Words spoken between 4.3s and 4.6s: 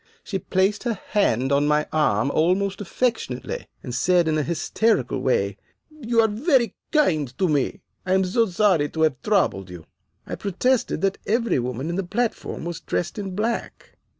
a